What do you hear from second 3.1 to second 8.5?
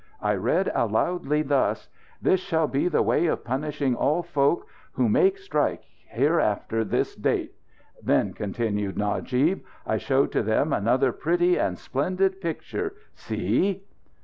of punishing all folk who make strike hereafter this date.' Then,"